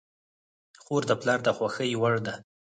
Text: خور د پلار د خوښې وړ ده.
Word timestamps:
خور 0.83 1.01
د 1.07 1.11
پلار 1.21 1.39
د 1.43 1.49
خوښې 1.57 1.89
وړ 2.01 2.15
ده. 2.27 2.33